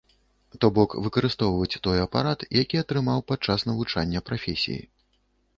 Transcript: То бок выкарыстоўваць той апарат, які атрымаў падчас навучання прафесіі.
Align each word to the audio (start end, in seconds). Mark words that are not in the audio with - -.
То 0.63 0.69
бок 0.77 0.95
выкарыстоўваць 1.07 1.79
той 1.87 2.01
апарат, 2.05 2.45
які 2.63 2.81
атрымаў 2.85 3.23
падчас 3.33 3.59
навучання 3.71 4.19
прафесіі. 4.31 4.83